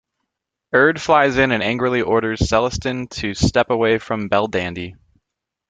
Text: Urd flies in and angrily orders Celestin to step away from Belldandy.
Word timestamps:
Urd 0.73 0.99
flies 0.99 1.37
in 1.37 1.51
and 1.51 1.61
angrily 1.61 2.01
orders 2.01 2.39
Celestin 2.49 3.07
to 3.11 3.35
step 3.35 3.69
away 3.69 3.99
from 3.99 4.29
Belldandy. 4.29 4.95